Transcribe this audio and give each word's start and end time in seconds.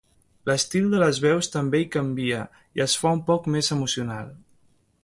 L'estil 0.51 0.87
de 0.93 1.01
les 1.03 1.19
veus 1.25 1.49
també 1.57 1.83
hi 1.83 1.87
canvia 1.97 2.41
i 2.81 2.85
es 2.87 2.97
fa 3.03 3.13
un 3.19 3.23
poc 3.31 3.53
més 3.59 3.75
emocional. 3.79 4.35